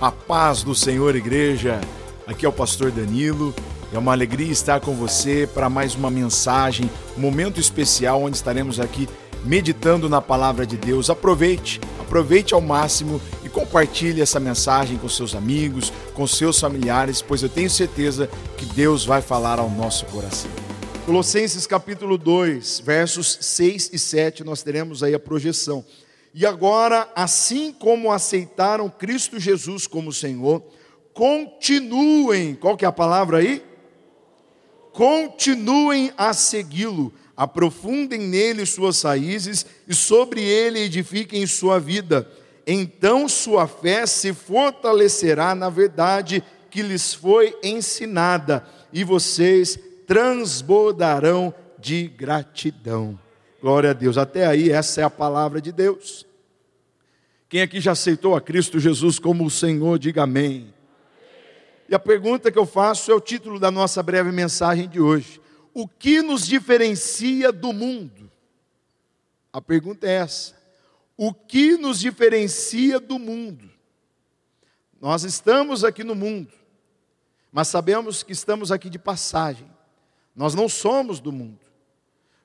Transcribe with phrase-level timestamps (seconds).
[0.00, 1.80] A paz do Senhor, igreja.
[2.24, 3.52] Aqui é o pastor Danilo.
[3.92, 8.78] É uma alegria estar com você para mais uma mensagem, um momento especial onde estaremos
[8.78, 9.08] aqui
[9.44, 11.10] meditando na palavra de Deus.
[11.10, 17.42] Aproveite, aproveite ao máximo e compartilhe essa mensagem com seus amigos, com seus familiares, pois
[17.42, 20.50] eu tenho certeza que Deus vai falar ao nosso coração.
[21.06, 25.84] Colossenses capítulo 2, versos 6 e 7, nós teremos aí a projeção.
[26.40, 30.62] E agora, assim como aceitaram Cristo Jesus como Senhor,
[31.12, 33.60] continuem, qual que é a palavra aí?
[34.92, 42.30] Continuem a segui-lo, aprofundem nele suas raízes e sobre ele edifiquem sua vida.
[42.64, 49.76] Então sua fé se fortalecerá na verdade que lhes foi ensinada, e vocês
[50.06, 53.18] transbordarão de gratidão.
[53.60, 54.16] Glória a Deus.
[54.16, 56.27] Até aí, essa é a palavra de Deus.
[57.48, 60.74] Quem aqui já aceitou a Cristo Jesus como o Senhor, diga amém.
[61.88, 65.40] E a pergunta que eu faço é o título da nossa breve mensagem de hoje:
[65.72, 68.30] O que nos diferencia do mundo?
[69.50, 70.54] A pergunta é essa:
[71.16, 73.70] O que nos diferencia do mundo?
[75.00, 76.52] Nós estamos aqui no mundo,
[77.50, 79.70] mas sabemos que estamos aqui de passagem.
[80.36, 81.60] Nós não somos do mundo.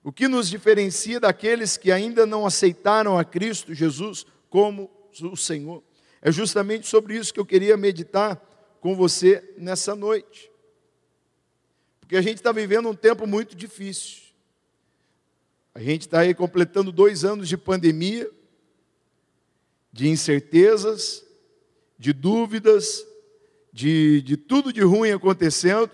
[0.02, 4.88] O que nos diferencia daqueles que ainda não aceitaram a Cristo Jesus como
[5.20, 5.82] o Senhor?
[6.22, 8.36] É justamente sobre isso que eu queria meditar
[8.80, 10.52] com você nessa noite.
[12.00, 14.22] Porque a gente está vivendo um tempo muito difícil.
[15.74, 18.30] A gente está aí completando dois anos de pandemia,
[19.92, 21.26] de incertezas,
[21.98, 23.04] de dúvidas,
[23.72, 25.90] de, de tudo de ruim acontecendo.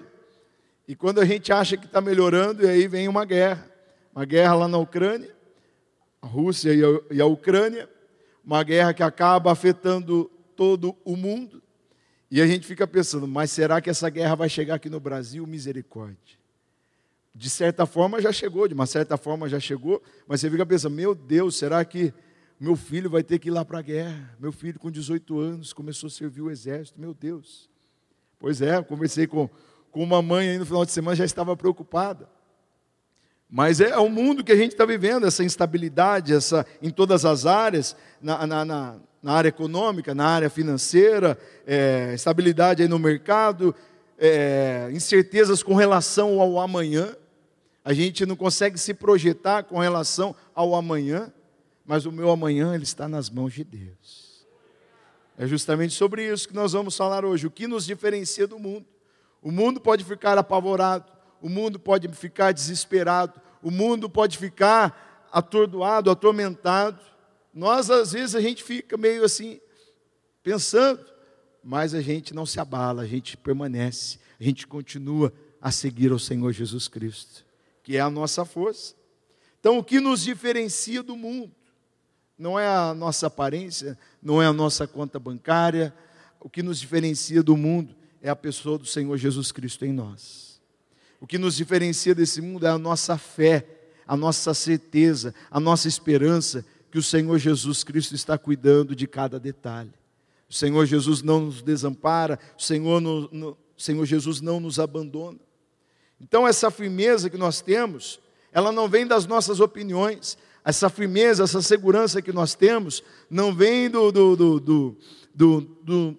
[0.86, 3.72] E quando a gente acha que está melhorando, e aí vem uma guerra
[4.14, 5.34] uma guerra lá na Ucrânia,
[6.22, 6.74] a Rússia
[7.10, 7.90] e a, Ucrânia,
[8.50, 11.62] uma guerra que acaba afetando todo o mundo.
[12.32, 15.46] E a gente fica pensando, mas será que essa guerra vai chegar aqui no Brasil?
[15.46, 16.40] Misericórdia.
[17.34, 20.96] De certa forma já chegou, de uma certa forma já chegou, mas você fica pensando,
[20.96, 22.12] meu Deus, será que
[22.60, 24.36] meu filho vai ter que ir lá para a guerra?
[24.40, 27.70] Meu filho com 18 anos começou a servir o exército, meu Deus.
[28.40, 29.48] Pois é, conversei com,
[29.92, 32.28] com uma mãe aí no final de semana, já estava preocupada.
[33.50, 37.48] Mas é o mundo que a gente está vivendo, essa instabilidade, essa, em todas as
[37.48, 43.74] áreas, na, na, na, na área econômica, na área financeira, é, estabilidade aí no mercado,
[44.20, 47.16] é, incertezas com relação ao amanhã.
[47.84, 51.34] A gente não consegue se projetar com relação ao amanhã,
[51.86, 54.46] mas o meu amanhã ele está nas mãos de Deus.
[55.36, 57.48] É justamente sobre isso que nós vamos falar hoje.
[57.48, 58.86] O que nos diferencia do mundo?
[59.42, 61.10] O mundo pode ficar apavorado,
[61.42, 67.00] o mundo pode ficar desesperado, o mundo pode ficar atordoado, atormentado.
[67.54, 69.60] Nós, às vezes, a gente fica meio assim,
[70.44, 71.04] pensando,
[71.64, 76.20] mas a gente não se abala, a gente permanece, a gente continua a seguir ao
[76.20, 77.46] Senhor Jesus Cristo,
[77.84, 78.96] que é a nossa força.
[79.60, 81.52] Então, o que nos diferencia do mundo?
[82.38, 85.94] Não é a nossa aparência, não é a nossa conta bancária,
[86.40, 90.49] o que nos diferencia do mundo é a pessoa do Senhor Jesus Cristo em nós.
[91.20, 93.66] O que nos diferencia desse mundo é a nossa fé,
[94.08, 99.40] a nossa certeza, a nossa esperança que o Senhor Jesus Cristo está cuidando de cada
[99.40, 99.94] detalhe.
[100.50, 105.38] O Senhor Jesus não nos desampara, o Senhor, no, no, Senhor Jesus não nos abandona.
[106.20, 108.20] Então, essa firmeza que nós temos,
[108.52, 113.90] ela não vem das nossas opiniões, essa firmeza, essa segurança que nós temos, não vem
[113.90, 114.60] do, do, do,
[115.34, 116.18] do, do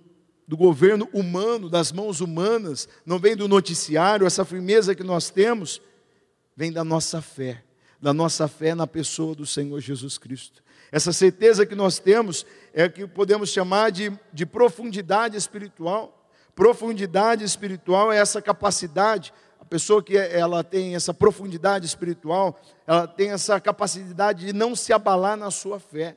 [0.51, 5.81] do governo humano, das mãos humanas, não vem do noticiário, essa firmeza que nós temos,
[6.57, 7.63] vem da nossa fé,
[8.03, 10.61] da nossa fé na pessoa do Senhor Jesus Cristo.
[10.91, 12.45] Essa certeza que nós temos
[12.75, 16.29] é que podemos chamar de, de profundidade espiritual.
[16.53, 23.31] Profundidade espiritual é essa capacidade, a pessoa que ela tem essa profundidade espiritual, ela tem
[23.31, 26.17] essa capacidade de não se abalar na sua fé.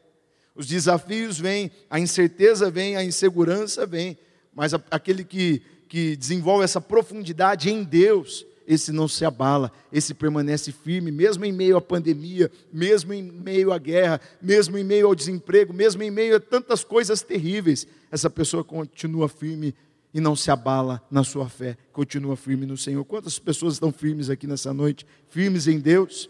[0.56, 4.18] Os desafios vêm, a incerteza vem, a insegurança vem,
[4.54, 10.72] mas aquele que, que desenvolve essa profundidade em Deus, esse não se abala, esse permanece
[10.72, 15.16] firme, mesmo em meio à pandemia, mesmo em meio à guerra, mesmo em meio ao
[15.16, 19.74] desemprego, mesmo em meio a tantas coisas terríveis, essa pessoa continua firme
[20.14, 23.04] e não se abala na sua fé, continua firme no Senhor.
[23.04, 25.06] Quantas pessoas estão firmes aqui nessa noite?
[25.30, 26.30] Firmes em Deus?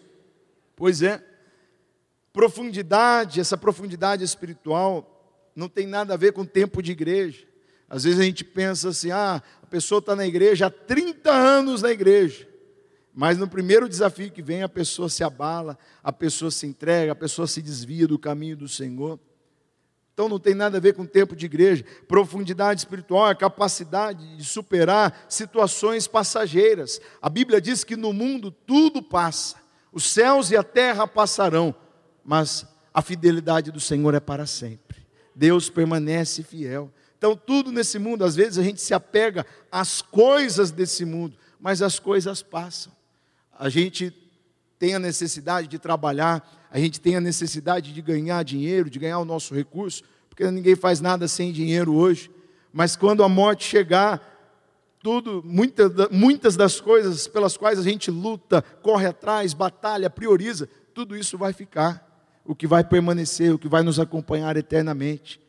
[0.76, 1.22] Pois é,
[2.34, 5.10] profundidade, essa profundidade espiritual,
[5.56, 7.46] não tem nada a ver com tempo de igreja.
[7.88, 11.84] Às vezes a gente pensa assim: ah, a pessoa está na igreja há 30 anos
[11.84, 12.50] na igreja.
[13.14, 17.16] Mas no primeiro desafio que vem, a pessoa se abala, a pessoa se entrega, a
[17.16, 19.20] pessoa se desvia do caminho do Senhor.
[20.14, 21.86] Então não tem nada a ver com tempo de igreja.
[22.08, 27.00] Profundidade espiritual é a capacidade de superar situações passageiras.
[27.22, 29.58] A Bíblia diz que no mundo tudo passa.
[29.92, 31.76] Os céus e a terra passarão,
[32.24, 35.06] mas a fidelidade do Senhor é para sempre.
[35.36, 36.92] Deus permanece fiel.
[37.18, 41.82] Então, tudo nesse mundo, às vezes a gente se apega às coisas desse mundo, mas
[41.82, 42.92] as coisas passam.
[43.58, 44.14] A gente
[44.78, 49.20] tem a necessidade de trabalhar, a gente tem a necessidade de ganhar dinheiro, de ganhar
[49.20, 52.30] o nosso recurso, porque ninguém faz nada sem dinheiro hoje.
[52.74, 54.22] Mas quando a morte chegar,
[55.02, 61.16] tudo, muitas, muitas das coisas pelas quais a gente luta, corre atrás, batalha, prioriza, tudo
[61.16, 62.13] isso vai ficar.
[62.46, 65.40] O que vai permanecer, o que vai nos acompanhar eternamente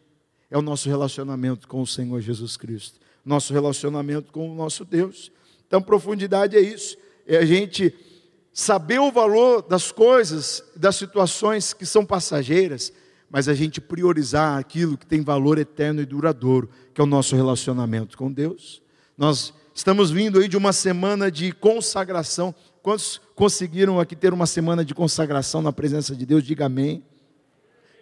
[0.50, 5.32] é o nosso relacionamento com o Senhor Jesus Cristo, nosso relacionamento com o nosso Deus.
[5.66, 6.96] Então, profundidade é isso,
[7.26, 7.92] é a gente
[8.52, 12.92] saber o valor das coisas, das situações que são passageiras,
[13.28, 17.34] mas a gente priorizar aquilo que tem valor eterno e duradouro, que é o nosso
[17.34, 18.80] relacionamento com Deus.
[19.18, 22.54] Nós estamos vindo aí de uma semana de consagração.
[22.84, 26.44] Quantos conseguiram aqui ter uma semana de consagração na presença de Deus?
[26.44, 27.02] Diga amém.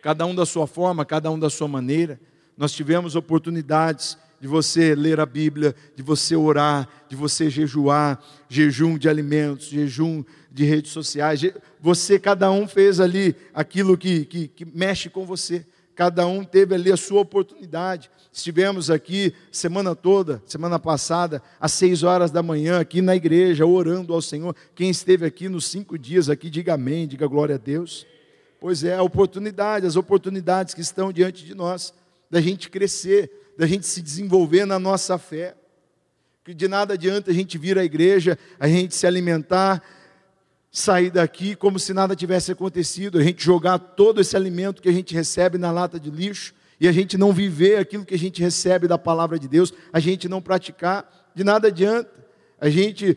[0.03, 2.19] Cada um da sua forma, cada um da sua maneira.
[2.57, 8.99] Nós tivemos oportunidades de você ler a Bíblia, de você orar, de você jejuar, jejum
[8.99, 11.41] de alimentos, jejum de redes sociais.
[11.81, 15.65] Você, cada um fez ali aquilo que, que, que mexe com você.
[15.95, 18.11] Cada um teve ali a sua oportunidade.
[18.33, 24.15] Estivemos aqui semana toda, semana passada, às seis horas da manhã, aqui na igreja, orando
[24.15, 24.57] ao Senhor.
[24.75, 28.07] Quem esteve aqui nos cinco dias aqui, diga amém, diga glória a Deus.
[28.59, 31.93] Pois é, a oportunidade, as oportunidades que estão diante de nós,
[32.31, 35.55] da gente crescer, da gente se desenvolver na nossa fé.
[36.43, 39.83] Que de nada adianta a gente vir à igreja, a gente se alimentar,
[40.73, 44.93] sair daqui como se nada tivesse acontecido, a gente jogar todo esse alimento que a
[44.93, 48.43] gente recebe na lata de lixo e a gente não viver aquilo que a gente
[48.43, 52.11] recebe da palavra de Deus, a gente não praticar, de nada adianta.
[52.59, 53.17] A gente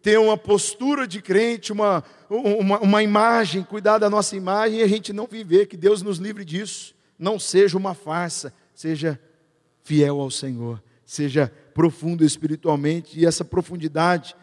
[0.00, 4.88] ter uma postura de crente, uma, uma, uma imagem, cuidar da nossa imagem e a
[4.88, 6.94] gente não viver, que Deus nos livre disso.
[7.18, 9.18] Não seja uma farsa, seja
[9.82, 14.36] fiel ao Senhor, seja profundo espiritualmente, e essa profundidade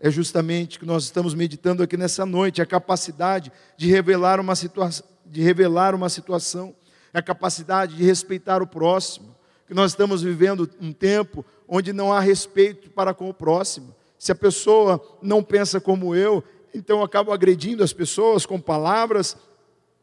[0.00, 5.06] é justamente que nós estamos meditando aqui nessa noite, a capacidade de revelar uma situação,
[5.26, 6.74] de revelar uma situação,
[7.12, 9.36] a capacidade de respeitar o próximo,
[9.66, 13.94] que nós estamos vivendo um tempo onde não há respeito para com o próximo.
[14.18, 16.42] Se a pessoa não pensa como eu,
[16.74, 19.36] então eu acabo agredindo as pessoas com palavras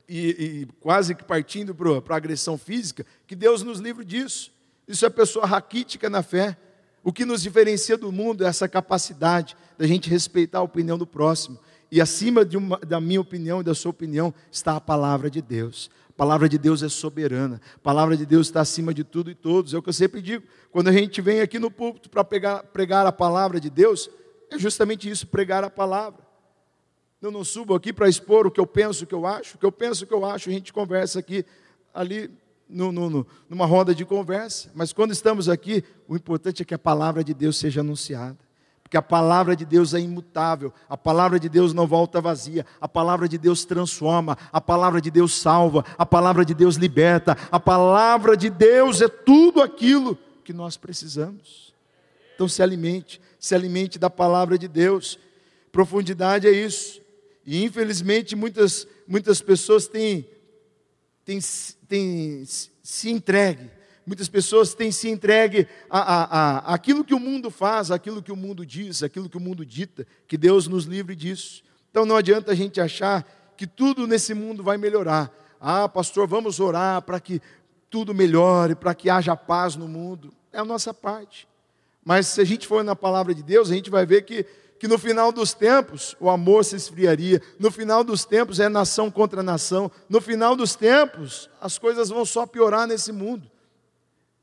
[0.08, 4.52] e, e quase que partindo para a agressão física, que Deus nos livre disso.
[4.88, 6.58] Isso é pessoa raquítica na fé.
[7.08, 11.08] O que nos diferencia do mundo é essa capacidade da gente respeitar a opinião do
[11.08, 11.58] próximo.
[11.90, 15.90] E acima uma, da minha opinião e da sua opinião está a palavra de Deus.
[16.10, 17.62] A palavra de Deus é soberana.
[17.78, 19.74] A palavra de Deus está acima de tudo e todos.
[19.74, 20.46] É o que eu sempre digo.
[20.70, 24.10] Quando a gente vem aqui no púlpito para pregar a palavra de Deus,
[24.52, 26.20] é justamente isso, pregar a palavra.
[27.22, 29.56] Eu não subo aqui para expor o que eu penso, o que eu acho.
[29.56, 31.46] O que eu penso, o que eu acho, a gente conversa aqui,
[31.94, 32.30] ali
[32.70, 36.80] no, no, numa roda de conversa, mas quando estamos aqui, o importante é que a
[36.80, 38.38] palavra de Deus seja anunciada.
[38.88, 42.88] Porque a palavra de Deus é imutável, a palavra de Deus não volta vazia, a
[42.88, 47.60] palavra de Deus transforma, a palavra de Deus salva, a palavra de Deus liberta, a
[47.60, 51.74] palavra de Deus é tudo aquilo que nós precisamos.
[52.34, 55.20] Então se alimente, se alimente da palavra de Deus.
[55.70, 57.02] Profundidade é isso.
[57.46, 60.26] E infelizmente muitas, muitas pessoas têm
[61.28, 61.40] tem,
[61.90, 62.46] tem
[62.82, 63.70] se entregue,
[64.06, 68.32] muitas pessoas têm se entregue a, a, a, aquilo que o mundo faz, aquilo que
[68.32, 71.64] o mundo diz, aquilo que o mundo dita, que Deus nos livre disso.
[71.92, 75.30] Então não adianta a gente achar que tudo nesse mundo vai melhorar.
[75.60, 77.42] Ah, pastor, vamos orar para que
[77.90, 80.34] tudo melhore, para que haja paz no mundo.
[80.54, 81.46] É a nossa parte.
[82.06, 84.46] Mas se a gente for na palavra de Deus, a gente vai ver que
[84.80, 89.10] que no final dos tempos o amor se esfriaria, no final dos tempos é nação
[89.10, 93.50] contra nação, no final dos tempos as coisas vão só piorar nesse mundo.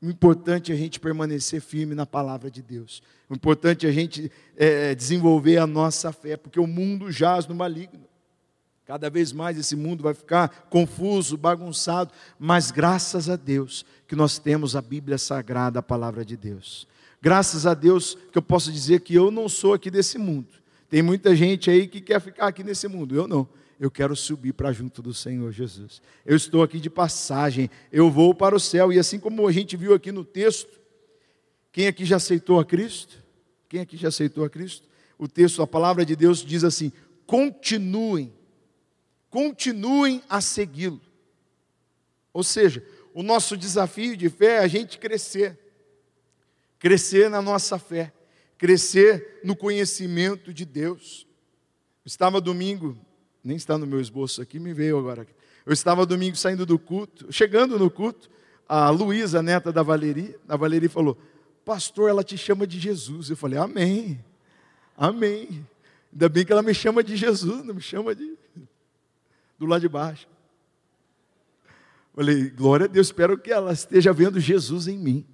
[0.01, 3.01] O importante é a gente permanecer firme na palavra de Deus.
[3.29, 7.55] O importante é a gente é, desenvolver a nossa fé, porque o mundo jaz no
[7.55, 8.05] maligno.
[8.85, 14.37] Cada vez mais esse mundo vai ficar confuso, bagunçado, mas graças a Deus que nós
[14.37, 16.87] temos a Bíblia Sagrada, a palavra de Deus.
[17.25, 20.47] Graças a Deus que eu posso dizer que eu não sou aqui desse mundo.
[20.87, 23.15] Tem muita gente aí que quer ficar aqui nesse mundo.
[23.15, 23.49] Eu não.
[23.79, 26.03] Eu quero subir para junto do Senhor Jesus.
[26.23, 27.67] Eu estou aqui de passagem.
[27.91, 28.93] Eu vou para o céu.
[28.93, 30.79] E assim como a gente viu aqui no texto,
[31.71, 33.17] quem aqui já aceitou a Cristo?
[33.67, 34.87] Quem aqui já aceitou a Cristo?
[35.17, 36.91] O texto, a palavra de Deus diz assim:
[37.25, 38.31] continuem,
[39.31, 41.01] continuem a segui-lo.
[42.31, 45.64] Ou seja, o nosso desafio de fé é a gente crescer.
[46.79, 48.13] Crescer na nossa fé,
[48.57, 51.25] crescer no conhecimento de Deus.
[52.03, 52.97] Eu estava domingo,
[53.43, 55.27] nem está no meu esboço aqui, me veio agora.
[55.65, 58.29] Eu estava domingo saindo do culto, chegando no culto,
[58.67, 61.17] a Luísa, neta da Valerie, a Valerie falou:
[61.63, 63.29] Pastor, ela te chama de Jesus.
[63.29, 64.19] Eu falei: Amém,
[64.97, 65.67] Amém.
[66.11, 68.37] Ainda bem que ela me chama de Jesus, não me chama de
[69.59, 70.27] do lado de baixo.
[72.13, 75.25] Falei, glória a Deus, espero que ela esteja vendo Jesus em mim.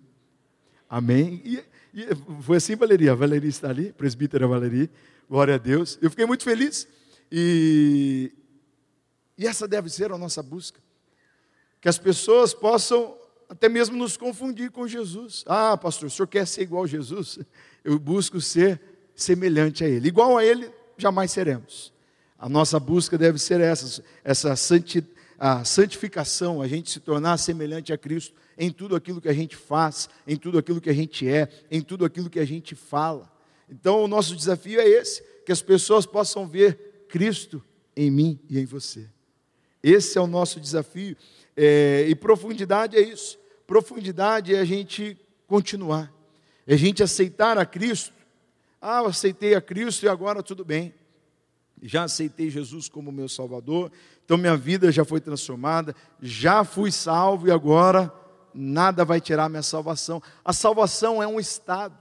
[0.91, 1.41] Amém.
[1.45, 2.07] E, e
[2.41, 3.13] foi assim, Valeria.
[3.13, 4.89] A Valeria está ali, presbítera Valeria.
[5.29, 5.98] Glória a Deus.
[6.01, 6.86] Eu fiquei muito feliz.
[7.31, 8.29] E,
[9.38, 10.81] e essa deve ser a nossa busca.
[11.79, 13.15] Que as pessoas possam
[13.48, 15.45] até mesmo nos confundir com Jesus.
[15.48, 17.39] Ah, pastor, o senhor quer ser igual a Jesus?
[17.86, 18.81] Eu busco ser
[19.15, 20.10] semelhante a Ele.
[20.10, 21.93] Igual a Ele, jamais seremos.
[22.38, 27.91] A nossa busca deve ser essa, essa santidade a santificação, a gente se tornar semelhante
[27.91, 31.27] a Cristo em tudo aquilo que a gente faz, em tudo aquilo que a gente
[31.27, 33.27] é, em tudo aquilo que a gente fala.
[33.68, 37.63] Então, o nosso desafio é esse: que as pessoas possam ver Cristo
[37.96, 39.10] em mim e em você.
[39.82, 41.18] Esse é o nosso desafio.
[41.58, 43.39] É, e profundidade é isso.
[43.65, 46.13] Profundidade é a gente continuar,
[46.68, 48.13] é a gente aceitar a Cristo.
[48.80, 50.94] Ah, eu aceitei a Cristo e agora tudo bem
[51.82, 53.91] já aceitei Jesus como meu Salvador,
[54.24, 58.13] então minha vida já foi transformada, já fui salvo e agora
[58.53, 60.22] nada vai tirar minha salvação.
[60.43, 61.98] A salvação é um estado.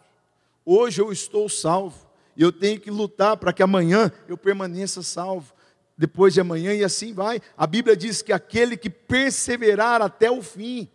[0.65, 5.53] Hoje eu estou salvo e eu tenho que lutar para que amanhã eu permaneça salvo.
[5.97, 7.41] Depois de amanhã e assim vai.
[7.57, 10.89] A Bíblia diz que aquele que perseverar até o fim,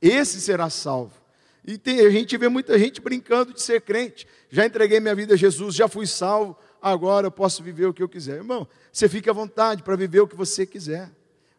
[0.00, 1.20] esse será salvo.
[1.64, 4.26] E tem, a gente vê muita gente brincando de ser crente.
[4.50, 8.02] Já entreguei minha vida a Jesus, já fui salvo agora eu posso viver o que
[8.02, 8.36] eu quiser.
[8.38, 11.08] Irmão, você fica à vontade para viver o que você quiser.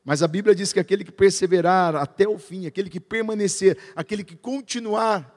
[0.03, 4.23] Mas a Bíblia diz que aquele que perseverar até o fim, aquele que permanecer, aquele
[4.23, 5.29] que continuar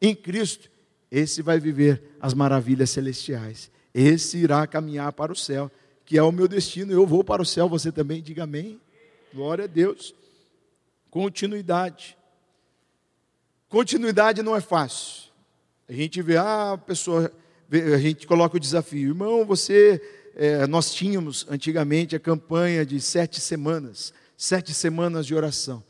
[0.00, 0.70] em Cristo,
[1.10, 3.70] esse vai viver as maravilhas celestiais.
[3.92, 5.70] Esse irá caminhar para o céu,
[6.04, 6.92] que é o meu destino.
[6.92, 8.80] Eu vou para o céu, você também, diga amém.
[9.34, 10.14] Glória a Deus.
[11.10, 12.16] Continuidade.
[13.68, 15.30] Continuidade não é fácil.
[15.88, 17.30] A gente vê, ah, a pessoa
[17.94, 20.02] a gente coloca o desafio, irmão, você,
[20.34, 25.82] é, nós tínhamos antigamente a campanha de sete semanas, sete semanas de oração.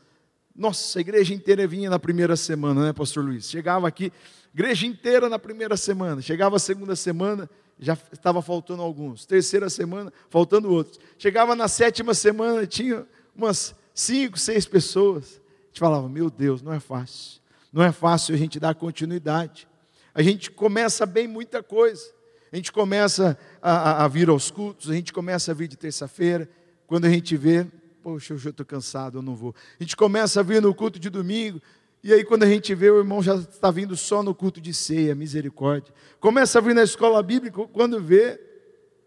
[0.55, 3.49] Nossa, a igreja inteira vinha na primeira semana, né, pastor Luiz?
[3.49, 4.11] Chegava aqui,
[4.53, 10.13] igreja inteira na primeira semana, chegava a segunda semana, já estava faltando alguns, terceira semana,
[10.29, 10.99] faltando outros.
[11.17, 15.41] Chegava na sétima semana, tinha umas cinco, seis pessoas.
[15.63, 17.41] A gente falava, meu Deus, não é fácil.
[17.71, 19.67] Não é fácil a gente dar continuidade.
[20.13, 22.03] A gente começa bem muita coisa.
[22.51, 26.49] A gente começa a, a, vir aos cultos, a gente começa a vir de terça-feira.
[26.85, 27.65] Quando a gente vê,
[28.03, 29.55] poxa, eu estou cansado, eu não vou.
[29.79, 31.61] A gente começa a vir no culto de domingo,
[32.03, 34.73] e aí, quando a gente vê, o irmão já está vindo só no culto de
[34.73, 35.93] ceia, misericórdia.
[36.19, 38.41] Começa a vir na escola bíblica, quando vê,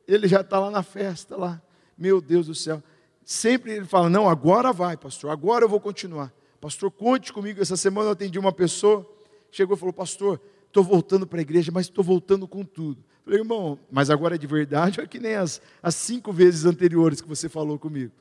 [0.07, 1.61] ele já está lá na festa, lá.
[1.99, 2.81] Meu Deus do céu.
[3.25, 6.33] Sempre ele fala: Não, agora vai, pastor, agora eu vou continuar.
[6.61, 7.61] Pastor, conte comigo.
[7.61, 9.05] Essa semana eu atendi uma pessoa,
[9.51, 13.03] chegou e falou: Pastor, estou voltando para a igreja, mas estou voltando com tudo.
[13.25, 17.23] Falei, irmão, mas agora é de verdade, é que nem as, as cinco vezes anteriores
[17.23, 18.13] que você falou comigo.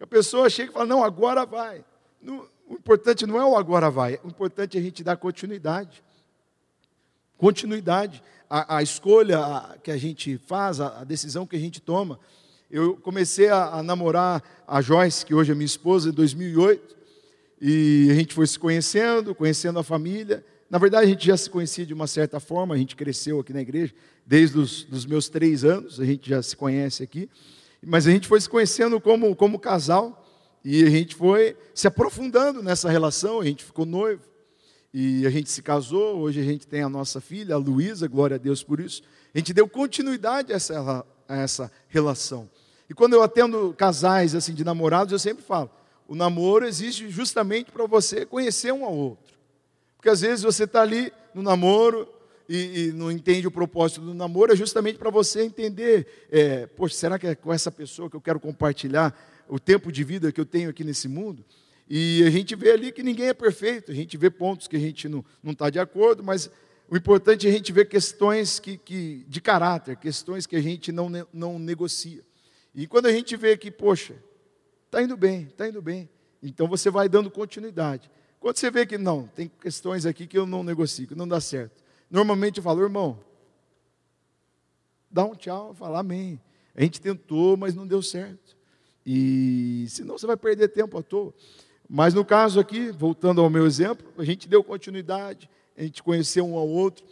[0.00, 1.84] A pessoa chega e fala, não, agora vai.
[2.22, 6.02] No, o importante não é o agora vai, o importante é a gente dar continuidade.
[7.36, 8.22] Continuidade.
[8.48, 12.18] A, a escolha que a gente faz, a, a, decisão que a gente toma.
[12.70, 16.96] Eu comecei a, namorar a Joyce, que hoje é minha esposa, em 2008,
[17.60, 21.50] e a gente foi se conhecendo, conhecendo a família, na verdade, a gente já se
[21.50, 23.92] conhecia de uma certa forma, a gente cresceu aqui na igreja,
[24.30, 27.28] desde os dos meus três anos, a gente já se conhece aqui.
[27.84, 30.24] Mas a gente foi se conhecendo como, como casal,
[30.64, 34.22] e a gente foi se aprofundando nessa relação, a gente ficou noivo,
[34.94, 38.36] e a gente se casou, hoje a gente tem a nossa filha, a Luísa, glória
[38.36, 39.02] a Deus por isso.
[39.34, 42.48] A gente deu continuidade a essa, a essa relação.
[42.88, 45.68] E quando eu atendo casais assim de namorados, eu sempre falo:
[46.06, 49.34] o namoro existe justamente para você conhecer um ao outro.
[49.96, 52.06] Porque às vezes você está ali no namoro
[52.52, 56.96] e, e, não entende o propósito do namoro, é justamente para você entender, é, poxa,
[56.96, 59.16] será que é com essa pessoa que eu quero compartilhar
[59.48, 61.44] o tempo de vida que eu tenho aqui nesse mundo?
[61.88, 64.80] E a gente vê ali que ninguém é perfeito, a gente vê pontos que a
[64.80, 66.50] gente não está de acordo, mas
[66.88, 70.90] o importante é a gente ver questões que, que, de caráter, questões que a gente
[70.90, 72.24] não, não negocia.
[72.74, 74.16] E quando a gente vê que, poxa,
[74.86, 76.08] está indo bem, está indo bem,
[76.42, 78.10] então você vai dando continuidade.
[78.40, 81.40] Quando você vê que não, tem questões aqui que eu não negocio, que não dá
[81.40, 81.79] certo.
[82.10, 83.18] Normalmente eu falo, irmão,
[85.10, 86.40] dá um tchau, fala amém.
[86.74, 88.56] A gente tentou, mas não deu certo.
[89.04, 91.32] E senão você vai perder tempo à toa.
[91.88, 96.46] Mas no caso aqui, voltando ao meu exemplo, a gente deu continuidade, a gente conheceu
[96.46, 97.04] um ao outro.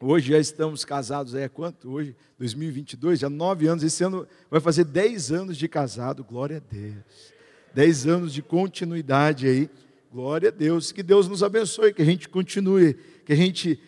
[0.00, 1.90] Hoje já estamos casados, é quanto?
[1.90, 3.82] Hoje, 2022, já nove anos.
[3.82, 7.32] Esse ano vai fazer dez anos de casado, glória a Deus.
[7.74, 9.68] Dez anos de continuidade aí,
[10.10, 10.92] glória a Deus.
[10.92, 12.94] Que Deus nos abençoe, que a gente continue,
[13.26, 13.78] que a gente,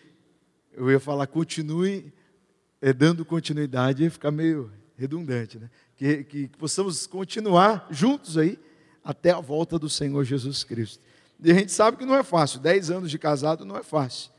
[0.73, 2.13] eu ia falar, continue
[2.81, 5.69] é, dando continuidade, ia ficar meio redundante, né?
[5.95, 8.59] Que, que, que possamos continuar juntos aí,
[9.03, 11.03] até a volta do Senhor Jesus Cristo.
[11.43, 14.31] E a gente sabe que não é fácil, 10 anos de casado não é fácil.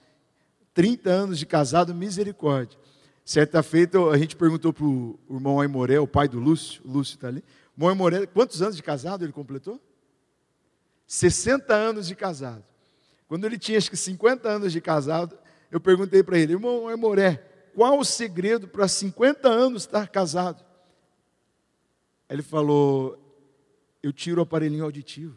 [0.73, 2.79] 30 anos de casado, misericórdia.
[3.25, 7.15] Certa feita, a gente perguntou para o irmão Aimoré, o pai do Lúcio, o Lúcio
[7.15, 7.45] está ali.
[7.77, 9.81] Irmão Aimoré, quantos anos de casado ele completou?
[11.07, 12.65] 60 anos de casado.
[13.29, 15.39] Quando ele tinha acho que 50 anos de casado,
[15.73, 17.43] eu perguntei para ele, irmão Aimoré,
[17.75, 20.63] qual o segredo para 50 anos estar casado?
[22.29, 23.19] Ele falou,
[24.03, 25.35] eu tiro o aparelhinho auditivo.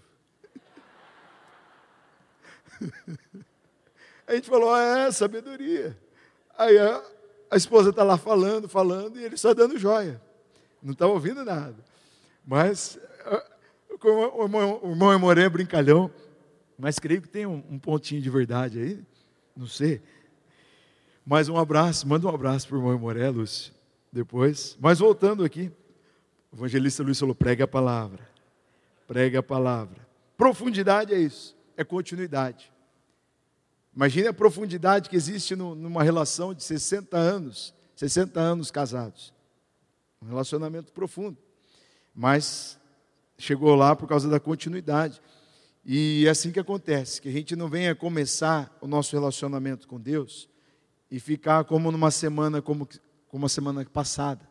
[4.27, 5.97] a gente falou, ah, é, sabedoria.
[6.57, 7.01] Aí a,
[7.49, 10.21] a esposa está lá falando, falando, e ele só dando joia.
[10.83, 11.77] Não está ouvindo nada.
[12.45, 12.99] Mas
[14.03, 16.11] o irmão, o irmão Moré é brincalhão,
[16.77, 18.99] mas creio que tem um, um pontinho de verdade aí.
[19.55, 20.01] Não sei.
[21.25, 23.73] Mais um abraço, manda um abraço para o irmão Lúcio,
[24.11, 24.77] depois.
[24.79, 25.71] Mas voltando aqui,
[26.51, 28.35] o evangelista Luiz falou: pregue a palavra
[29.07, 30.05] pregue a palavra.
[30.37, 32.71] Profundidade é isso, é continuidade.
[33.95, 39.33] Imagine a profundidade que existe no, numa relação de 60 anos, 60 anos casados.
[40.21, 41.37] Um relacionamento profundo.
[42.13, 42.77] Mas
[43.37, 45.21] chegou lá por causa da continuidade.
[45.85, 49.99] E é assim que acontece, que a gente não venha começar o nosso relacionamento com
[49.99, 50.49] Deus
[51.15, 52.85] e ficar como numa semana como,
[53.29, 54.45] como a semana passada.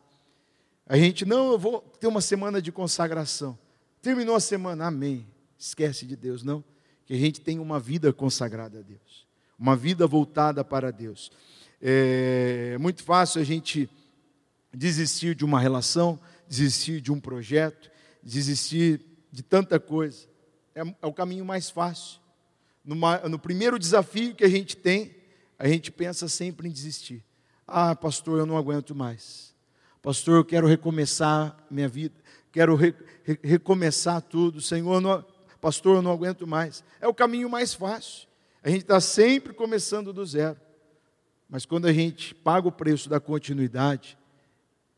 [0.87, 3.55] A gente, não, eu vou ter uma semana de consagração.
[4.01, 5.27] Terminou a semana, amém.
[5.59, 6.63] Esquece de Deus, não.
[7.05, 9.27] Que a gente tem uma vida consagrada a Deus,
[9.59, 11.31] uma vida voltada para Deus.
[11.79, 13.87] É muito fácil a gente
[14.73, 17.91] desistir de uma relação, desistir de um projeto,
[18.23, 19.01] desistir
[19.31, 20.27] de tanta coisa.
[20.73, 22.19] É, é o caminho mais fácil.
[22.83, 25.13] Numa, no primeiro desafio que a gente tem,
[25.57, 27.23] a gente pensa sempre em desistir.
[27.67, 29.53] Ah, pastor, eu não aguento mais.
[30.01, 34.61] Pastor, eu quero recomeçar minha vida quero re, re, recomeçar tudo.
[34.61, 35.25] Senhor, não,
[35.59, 36.85] pastor, eu não aguento mais.
[37.01, 38.29] É o caminho mais fácil.
[38.63, 40.57] A gente está sempre começando do zero.
[41.49, 44.17] Mas quando a gente paga o preço da continuidade,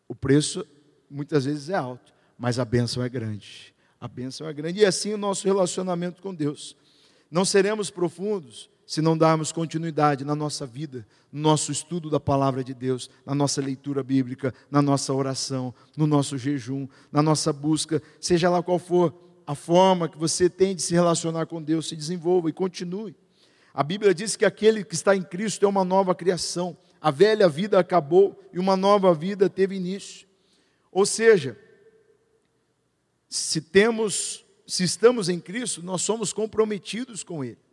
[0.07, 0.63] o preço
[1.09, 3.73] muitas vezes é alto, mas a bênção é grande.
[3.99, 4.81] A bênção é grande.
[4.81, 6.77] E assim o nosso relacionamento com Deus.
[7.29, 12.63] Não seremos profundos se não darmos continuidade na nossa vida, no nosso estudo da palavra
[12.63, 18.01] de Deus, na nossa leitura bíblica, na nossa oração, no nosso jejum, na nossa busca,
[18.17, 19.13] seja lá qual for
[19.45, 23.13] a forma que você tem de se relacionar com Deus, se desenvolva e continue.
[23.73, 26.77] A Bíblia diz que aquele que está em Cristo é uma nova criação.
[27.01, 30.25] A velha vida acabou e uma nova vida teve início.
[30.93, 31.59] Ou seja,
[33.27, 37.66] se temos, se estamos em Cristo, nós somos comprometidos com Ele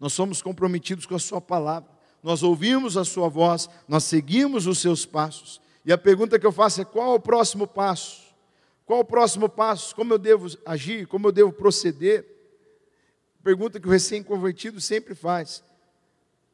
[0.00, 1.90] nós somos comprometidos com a Sua palavra,
[2.22, 5.60] nós ouvimos a Sua voz, nós seguimos os Seus passos.
[5.84, 8.30] E a pergunta que eu faço é: qual é o próximo passo?
[8.86, 9.94] Qual o próximo passo?
[9.94, 11.06] Como eu devo agir?
[11.06, 12.26] Como eu devo proceder?
[13.42, 15.62] Pergunta que o recém-convertido sempre faz.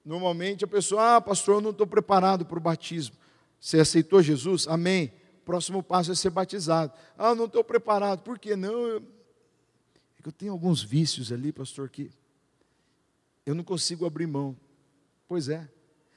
[0.05, 3.17] Normalmente a pessoa, ah, pastor, eu não estou preparado para o batismo.
[3.59, 4.69] Você aceitou Jesus?
[4.69, 5.13] Amém.
[5.43, 6.93] O próximo passo é ser batizado.
[7.17, 8.23] Ah, não estou preparado.
[8.23, 8.87] Por que não?
[8.87, 8.99] Eu...
[10.23, 12.11] É eu tenho alguns vícios ali, pastor, que
[13.47, 14.57] eu não consigo abrir mão.
[15.29, 15.67] Pois é.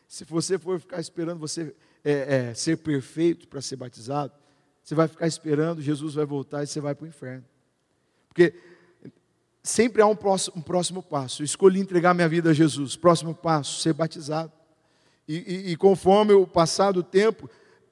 [0.08, 4.34] Se você for ficar esperando você é, é, ser perfeito para ser batizado,
[4.84, 7.46] você vai ficar esperando, Jesus vai voltar e você vai para o inferno.
[8.28, 8.56] Porque
[9.62, 11.44] sempre há um próximo, um próximo passo.
[11.44, 12.96] Eu escolhi entregar minha vida a Jesus.
[12.96, 14.52] Próximo passo, ser batizado.
[15.28, 17.48] E, e, e conforme o passar do tempo,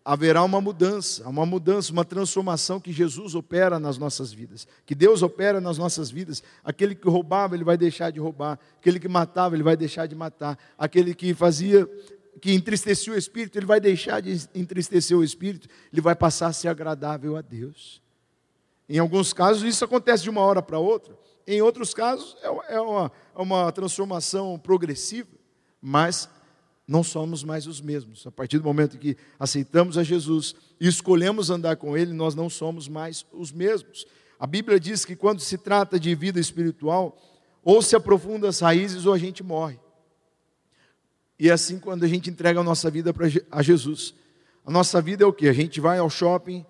[0.08, 5.22] haverá uma mudança, uma mudança, uma transformação que Jesus opera nas nossas vidas, que Deus
[5.22, 6.41] opera nas nossas vidas.
[6.63, 10.15] Aquele que roubava, ele vai deixar de roubar, aquele que matava, ele vai deixar de
[10.15, 11.86] matar, aquele que fazia,
[12.39, 16.54] que entristecia o espírito, ele vai deixar de entristecer o espírito, ele vai passar a
[16.54, 18.02] ser agradável a Deus.
[18.88, 22.80] Em alguns casos, isso acontece de uma hora para outra, em outros casos, é, é
[22.80, 25.28] uma, é uma transformação progressiva,
[25.82, 26.30] mas
[26.88, 28.26] não somos mais os mesmos.
[28.26, 32.50] A partir do momento que aceitamos a Jesus e escolhemos andar com Ele, nós não
[32.50, 34.06] somos mais os mesmos.
[34.39, 37.17] A Bíblia diz que quando se trata de vida espiritual,
[37.63, 39.78] ou se aprofunda as raízes ou a gente morre.
[41.38, 44.13] E é assim quando a gente entrega a nossa vida para a Jesus.
[44.65, 45.50] A nossa vida é o que?
[45.50, 46.65] A gente vai ao shopping,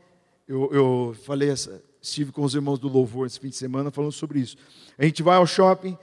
[0.48, 4.12] eu, eu falei essa, estive com os irmãos do louvor esse fim de semana falando
[4.12, 4.58] sobre isso.
[4.98, 5.96] A gente vai ao shopping,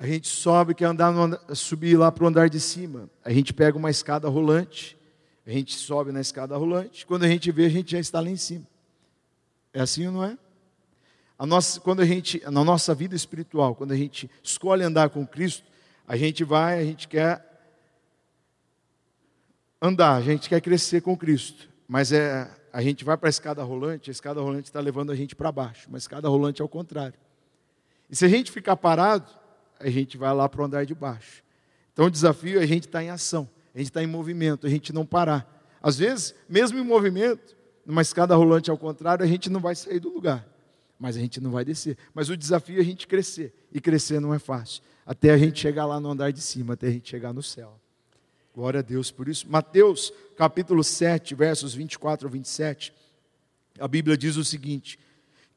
[0.00, 3.10] a gente sobe, quer andar no, subir lá para o andar de cima.
[3.24, 4.96] A gente pega uma escada rolante,
[5.44, 7.04] a gente sobe na escada rolante.
[7.04, 8.64] Quando a gente vê, a gente já está lá em cima.
[9.72, 10.38] É assim ou não é?
[11.36, 15.26] A nossa, quando a gente, na nossa vida espiritual, quando a gente escolhe andar com
[15.26, 15.64] Cristo,
[16.06, 17.44] a gente vai, a gente quer
[19.82, 21.68] andar, a gente quer crescer com Cristo.
[21.88, 25.16] Mas é, a gente vai para a escada rolante, a escada rolante está levando a
[25.16, 27.18] gente para baixo, mas a escada rolante é o contrário.
[28.08, 29.28] E se a gente ficar parado,
[29.80, 31.42] a gente vai lá para o andar de baixo.
[31.92, 34.66] Então o desafio é a gente estar tá em ação, a gente está em movimento,
[34.66, 35.58] a gente não parar.
[35.82, 39.98] Às vezes, mesmo em movimento, numa escada rolante ao contrário, a gente não vai sair
[39.98, 40.46] do lugar,
[40.98, 41.96] mas a gente não vai descer.
[42.12, 45.58] Mas o desafio é a gente crescer, e crescer não é fácil, até a gente
[45.58, 47.80] chegar lá no andar de cima, até a gente chegar no céu.
[48.54, 49.48] Glória a Deus por isso.
[49.48, 52.92] Mateus capítulo 7, versos 24 a 27,
[53.78, 54.98] a Bíblia diz o seguinte: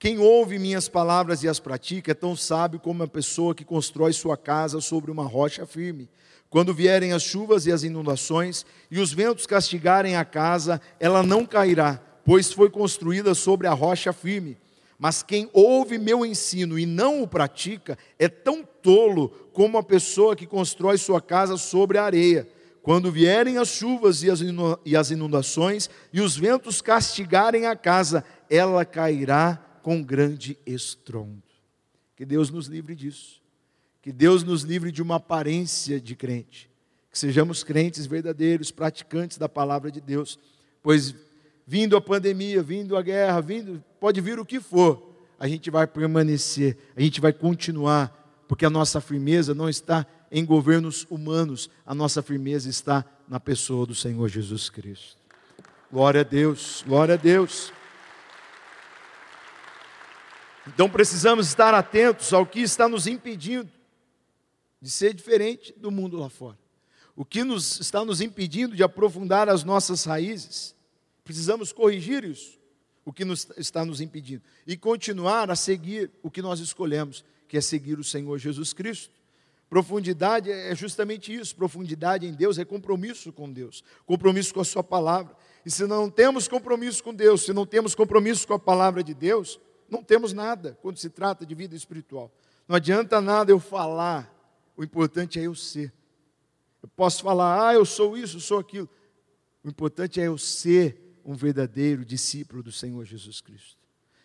[0.01, 4.11] quem ouve minhas palavras e as pratica é tão sábio como a pessoa que constrói
[4.11, 6.09] sua casa sobre uma rocha firme.
[6.49, 11.45] Quando vierem as chuvas e as inundações e os ventos castigarem a casa, ela não
[11.45, 14.57] cairá, pois foi construída sobre a rocha firme.
[14.97, 20.35] Mas quem ouve meu ensino e não o pratica é tão tolo como a pessoa
[20.35, 22.49] que constrói sua casa sobre a areia.
[22.81, 29.67] Quando vierem as chuvas e as inundações e os ventos castigarem a casa, ela cairá
[29.81, 31.43] com grande estrondo.
[32.15, 33.41] Que Deus nos livre disso.
[34.01, 36.69] Que Deus nos livre de uma aparência de crente.
[37.11, 40.39] Que sejamos crentes verdadeiros, praticantes da palavra de Deus.
[40.81, 41.15] Pois
[41.65, 45.87] vindo a pandemia, vindo a guerra, vindo, pode vir o que for, a gente vai
[45.87, 51.95] permanecer, a gente vai continuar, porque a nossa firmeza não está em governos humanos, a
[51.95, 55.17] nossa firmeza está na pessoa do Senhor Jesus Cristo.
[55.91, 57.71] Glória a Deus, glória a Deus.
[60.67, 63.71] Então precisamos estar atentos ao que está nos impedindo
[64.81, 66.57] de ser diferente do mundo lá fora.
[67.15, 70.75] O que nos, está nos impedindo de aprofundar as nossas raízes.
[71.23, 72.59] Precisamos corrigir isso,
[73.05, 77.57] o que nos, está nos impedindo, e continuar a seguir o que nós escolhemos, que
[77.57, 79.13] é seguir o Senhor Jesus Cristo.
[79.69, 81.55] Profundidade é justamente isso.
[81.55, 85.35] Profundidade em Deus é compromisso com Deus, compromisso com a Sua palavra.
[85.65, 89.13] E se não temos compromisso com Deus, se não temos compromisso com a palavra de
[89.13, 89.59] Deus,
[89.91, 92.31] não temos nada quando se trata de vida espiritual.
[92.65, 94.33] Não adianta nada eu falar,
[94.77, 95.93] o importante é eu ser.
[96.81, 98.89] Eu posso falar, ah, eu sou isso, sou aquilo.
[99.61, 103.77] O importante é eu ser um verdadeiro discípulo do Senhor Jesus Cristo.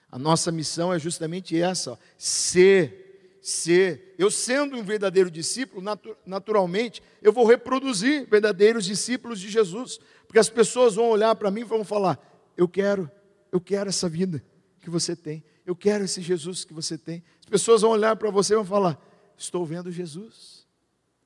[0.09, 4.15] A nossa missão é justamente essa: ó, ser, ser.
[4.17, 5.83] Eu sendo um verdadeiro discípulo,
[6.25, 11.63] naturalmente, eu vou reproduzir verdadeiros discípulos de Jesus, porque as pessoas vão olhar para mim
[11.63, 12.19] e vão falar:
[12.57, 13.11] eu quero,
[13.51, 14.43] eu quero essa vida
[14.81, 15.43] que você tem.
[15.67, 17.25] Eu quero esse Jesus que você tem.
[17.41, 18.97] As pessoas vão olhar para você e vão falar:
[19.37, 20.65] Estou vendo Jesus.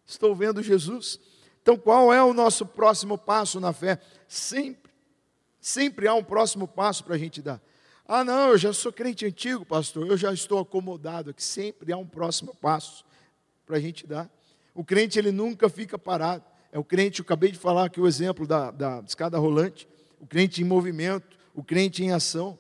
[0.07, 1.21] Estou vendo Jesus.
[1.63, 4.01] Então, qual é o nosso próximo passo na fé?
[4.27, 4.91] Sempre,
[5.61, 7.61] sempre há um próximo passo para a gente dar.
[8.09, 11.45] Ah, não, eu já sou crente antigo, pastor, eu já estou acomodado aqui.
[11.45, 13.05] Sempre há um próximo passo
[13.67, 14.29] para a gente dar.
[14.75, 16.43] O crente, ele nunca fica parado.
[16.73, 19.87] É o crente, eu acabei de falar aqui o exemplo da, da escada rolante,
[20.19, 22.59] o crente em movimento, o crente em ação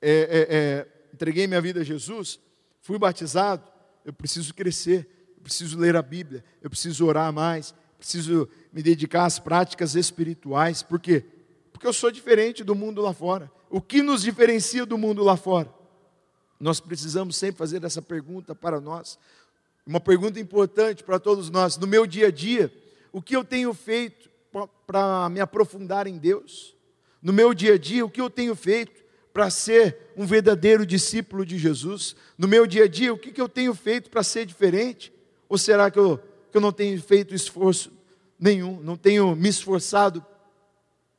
[0.00, 2.38] é, é, é, entreguei minha vida a Jesus,
[2.80, 3.62] fui batizado,
[4.04, 9.24] eu preciso crescer, eu preciso ler a Bíblia, eu preciso orar mais, preciso me dedicar
[9.24, 10.82] às práticas espirituais.
[10.82, 11.24] Por quê?
[11.72, 13.50] Porque eu sou diferente do mundo lá fora.
[13.70, 15.72] O que nos diferencia do mundo lá fora?
[16.58, 19.18] Nós precisamos sempre fazer essa pergunta para nós.
[19.86, 21.76] Uma pergunta importante para todos nós.
[21.76, 22.72] No meu dia a dia,
[23.12, 24.28] o que eu tenho feito
[24.86, 26.74] para me aprofundar em Deus?
[27.22, 29.07] No meu dia a dia, o que eu tenho feito
[29.38, 32.16] para ser um verdadeiro discípulo de Jesus?
[32.36, 35.12] No meu dia a dia, o que, que eu tenho feito para ser diferente?
[35.48, 36.18] Ou será que eu,
[36.50, 37.92] que eu não tenho feito esforço
[38.36, 38.80] nenhum?
[38.80, 40.26] Não tenho me esforçado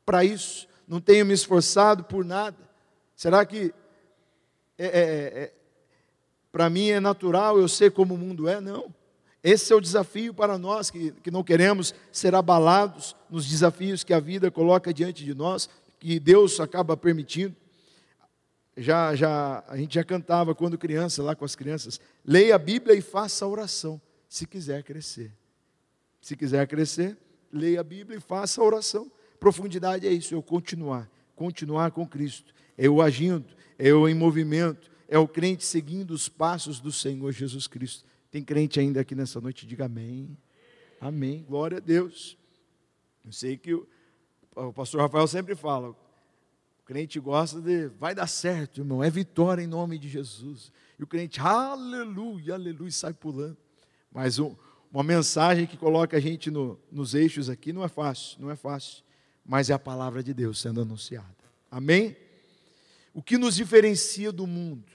[0.05, 0.67] para isso?
[0.85, 2.57] Não tenho me esforçado por nada?
[3.15, 3.73] Será que
[4.77, 5.53] é, é, é,
[6.51, 8.59] para mim é natural eu ser como o mundo é?
[8.59, 8.93] Não.
[9.41, 14.13] Esse é o desafio para nós que, que não queremos ser abalados nos desafios que
[14.13, 17.55] a vida coloca diante de nós, que Deus acaba permitindo
[18.81, 22.95] já, já, a gente já cantava quando criança, lá com as crianças, leia a Bíblia
[22.95, 25.31] e faça a oração, se quiser crescer.
[26.21, 27.17] Se quiser crescer,
[27.51, 29.11] leia a Bíblia e faça a oração.
[29.39, 32.53] Profundidade é isso, eu continuar, continuar com Cristo.
[32.77, 33.45] É eu agindo,
[33.77, 38.05] é eu em movimento, é o crente seguindo os passos do Senhor Jesus Cristo.
[38.31, 39.65] Tem crente ainda aqui nessa noite?
[39.65, 40.37] Diga amém.
[41.01, 41.43] Amém.
[41.47, 42.37] Glória a Deus.
[43.25, 43.87] Eu sei que o,
[44.55, 45.95] o pastor Rafael sempre fala,
[46.89, 50.71] crente gosta de, vai dar certo, irmão, é vitória em nome de Jesus.
[50.97, 53.55] E o crente, aleluia, aleluia, sai pulando.
[54.11, 54.55] Mas um,
[54.91, 58.55] uma mensagem que coloca a gente no, nos eixos aqui não é fácil, não é
[58.55, 59.03] fácil.
[59.45, 61.37] Mas é a palavra de Deus sendo anunciada.
[61.69, 62.17] Amém?
[63.13, 64.91] O que nos diferencia do mundo?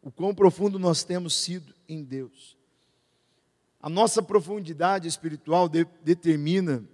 [0.00, 2.56] O quão profundo nós temos sido em Deus.
[3.80, 6.84] A nossa profundidade espiritual de, determina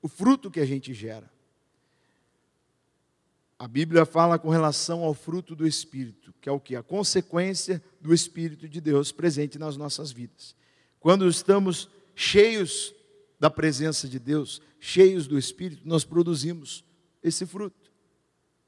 [0.00, 1.30] o fruto que a gente gera.
[3.62, 6.74] A Bíblia fala com relação ao fruto do Espírito, que é o que?
[6.74, 10.56] A consequência do Espírito de Deus presente nas nossas vidas.
[10.98, 12.92] Quando estamos cheios
[13.38, 16.84] da presença de Deus, cheios do Espírito, nós produzimos
[17.22, 17.92] esse fruto: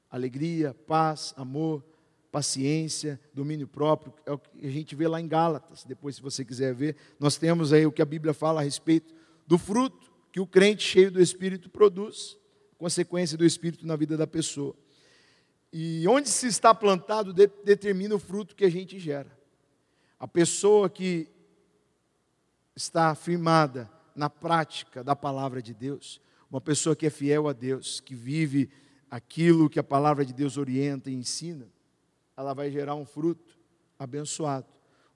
[0.09, 1.85] alegria, paz, amor,
[2.31, 4.15] paciência, domínio próprio.
[4.25, 5.83] É o que a gente vê lá em Gálatas.
[5.83, 9.13] Depois, se você quiser ver, nós temos aí o que a Bíblia fala a respeito
[9.45, 12.39] do fruto que o crente cheio do Espírito produz,
[12.79, 14.77] consequência do Espírito na vida da pessoa.
[15.77, 19.37] E onde se está plantado de, determina o fruto que a gente gera.
[20.21, 21.29] A pessoa que
[22.77, 27.99] está firmada na prática da palavra de Deus, uma pessoa que é fiel a Deus,
[27.99, 28.71] que vive
[29.11, 31.67] aquilo que a palavra de Deus orienta e ensina,
[32.37, 33.59] ela vai gerar um fruto
[33.99, 34.69] abençoado,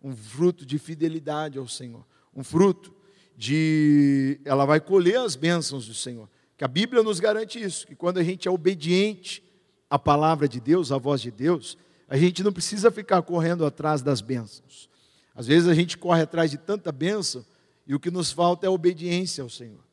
[0.03, 2.93] um fruto de fidelidade ao Senhor, um fruto
[3.37, 4.41] de.
[4.45, 6.29] Ela vai colher as bênçãos do Senhor.
[6.57, 9.47] Que a Bíblia nos garante isso, que quando a gente é obediente
[9.91, 14.03] a palavra de Deus, a voz de Deus, a gente não precisa ficar correndo atrás
[14.03, 14.89] das bênçãos.
[15.35, 17.45] Às vezes a gente corre atrás de tanta bênção
[17.87, 19.85] e o que nos falta é obediência ao Senhor.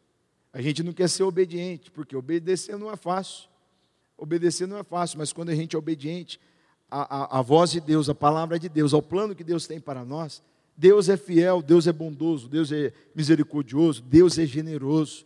[0.52, 3.50] A gente não quer ser obediente, porque obedecer não é fácil.
[4.18, 6.40] Obedecer não é fácil, mas quando a gente é obediente
[6.90, 9.80] à, à, à voz de Deus, à palavra de Deus, ao plano que Deus tem
[9.80, 10.42] para nós,
[10.78, 15.26] Deus é fiel, Deus é bondoso, Deus é misericordioso, Deus é generoso.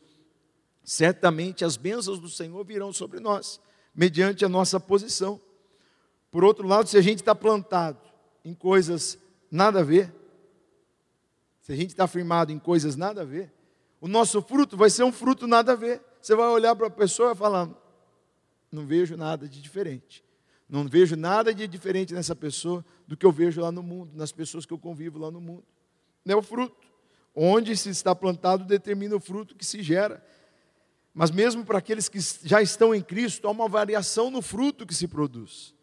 [0.84, 3.60] Certamente as bênçãos do Senhor virão sobre nós
[4.00, 5.42] mediante a nossa posição.
[6.32, 8.00] Por outro lado, se a gente está plantado
[8.46, 9.20] em coisas
[9.52, 10.16] nada a ver,
[11.60, 13.52] se a gente está firmado em coisas nada a ver,
[14.00, 16.02] o nosso fruto vai ser um fruto nada a ver.
[16.22, 17.70] Você vai olhar para a pessoa e falar:
[18.72, 20.24] não vejo nada de diferente.
[20.70, 24.32] Não vejo nada de diferente nessa pessoa do que eu vejo lá no mundo, nas
[24.32, 25.66] pessoas que eu convivo lá no mundo.
[26.24, 26.88] Não é o fruto.
[27.36, 30.26] Onde se está plantado determina o fruto que se gera.
[31.20, 34.96] Mas mesmo para aqueles que já estão em Cristo, há uma variação no fruto que
[34.96, 35.76] se produz.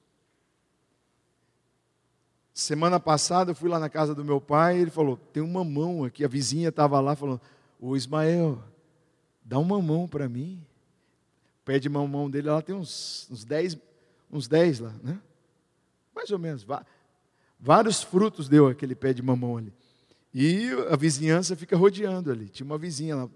[2.55, 5.63] Semana passada eu fui lá na casa do meu pai e ele falou: tem uma
[5.63, 6.25] mão aqui.
[6.25, 7.39] A vizinha estava lá falando:
[7.79, 8.65] Ô Ismael,
[9.45, 10.59] dá uma mão para mim.
[11.67, 13.77] Pé de mamão dele lá tem uns, uns, dez,
[14.33, 15.21] uns dez lá, né?
[16.15, 16.67] Mais ou menos.
[17.61, 19.75] Vários frutos deu aquele pé de mamão ali.
[20.33, 22.49] E a vizinhança fica rodeando ali.
[22.49, 23.29] Tinha uma vizinha lá,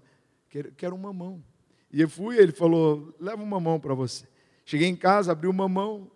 [0.49, 1.43] quero, quero um mamão.
[1.91, 4.25] E eu fui, ele falou: leva uma mão para você.
[4.65, 6.09] Cheguei em casa, abri uma mão,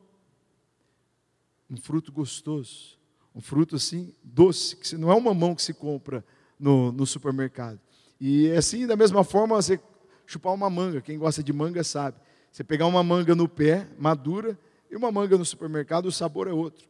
[1.70, 2.98] um fruto gostoso,
[3.34, 6.24] um fruto assim, doce, que não é uma mão que se compra
[6.60, 7.80] no, no supermercado.
[8.20, 9.80] E assim, da mesma forma, você
[10.26, 12.18] chupar uma manga, quem gosta de manga sabe.
[12.52, 14.58] Você pegar uma manga no pé, madura,
[14.90, 16.88] e uma manga no supermercado, o sabor é outro.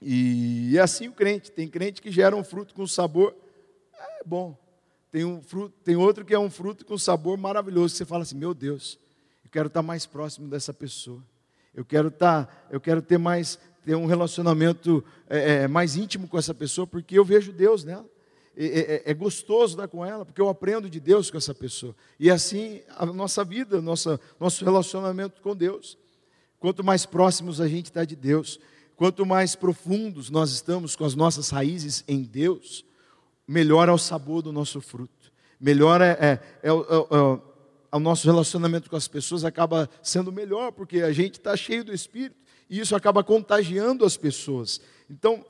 [0.00, 1.50] E é assim o crente.
[1.50, 3.34] Tem crente que gera um fruto com sabor,
[3.92, 4.56] é bom.
[5.18, 7.96] Tem, um fruto, tem outro que é um fruto com sabor maravilhoso.
[7.96, 8.96] Você fala assim: meu Deus,
[9.44, 11.20] eu quero estar mais próximo dessa pessoa.
[11.74, 16.38] Eu quero estar, eu quero ter mais, ter um relacionamento é, é, mais íntimo com
[16.38, 18.06] essa pessoa, porque eu vejo Deus nela.
[18.56, 21.96] É, é, é, gostoso estar com ela, porque eu aprendo de Deus com essa pessoa.
[22.16, 25.98] E assim a nossa vida, nossa, nosso relacionamento com Deus.
[26.60, 28.60] Quanto mais próximos a gente está de Deus,
[28.94, 32.86] quanto mais profundos nós estamos com as nossas raízes em Deus,
[33.48, 38.90] melhor é o sabor do nosso fruto, melhor é, é, é, é, o nosso relacionamento
[38.90, 42.36] com as pessoas acaba sendo melhor, porque a gente está cheio do Espírito
[42.68, 44.82] e isso acaba contagiando as pessoas.
[45.08, 45.42] Então,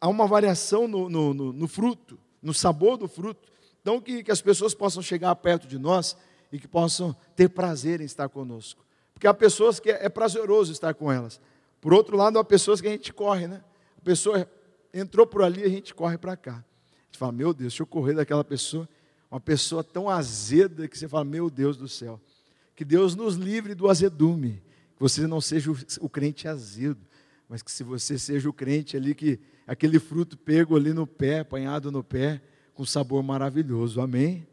[0.00, 3.48] há uma variação no, no, no, no fruto, no sabor do fruto.
[3.80, 6.16] Então, que, que as pessoas possam chegar perto de nós
[6.50, 8.84] e que possam ter prazer em estar conosco.
[9.14, 11.40] Porque há pessoas que é, é prazeroso estar com elas.
[11.80, 13.62] Por outro lado, há pessoas que a gente corre, né?
[13.96, 14.50] A pessoa
[14.92, 16.64] entrou por ali, a gente corre para cá
[17.10, 18.88] gente fala, meu Deus, deixa eu correr daquela pessoa,
[19.30, 22.20] uma pessoa tão azeda que você fala, meu Deus do céu.
[22.74, 24.62] Que Deus nos livre do azedume,
[24.96, 27.00] que você não seja o, o crente azedo,
[27.48, 31.40] mas que se você seja o crente ali que aquele fruto pego ali no pé,
[31.40, 32.40] apanhado no pé,
[32.74, 34.00] com sabor maravilhoso.
[34.00, 34.46] Amém?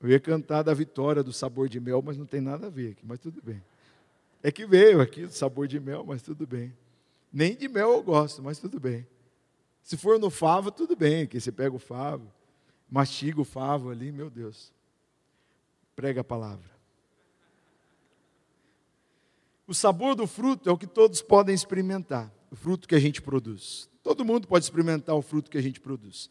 [0.00, 2.92] Eu ia cantar da vitória do sabor de mel, mas não tem nada a ver
[2.92, 3.60] aqui, mas tudo bem.
[4.42, 6.72] É que veio aqui do sabor de mel, mas tudo bem.
[7.32, 9.04] Nem de mel eu gosto, mas tudo bem.
[9.88, 12.30] Se for no favo, tudo bem, que você pega o favo,
[12.90, 14.70] mastiga o favo ali, meu Deus.
[15.96, 16.70] Prega a palavra.
[19.66, 23.22] O sabor do fruto é o que todos podem experimentar, o fruto que a gente
[23.22, 23.88] produz.
[24.02, 26.28] Todo mundo pode experimentar o fruto que a gente produz.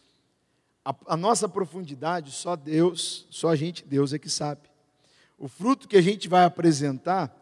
[0.85, 4.69] A, a nossa profundidade, só Deus, só a gente, Deus é que sabe.
[5.35, 7.35] O fruto que a gente vai apresentar,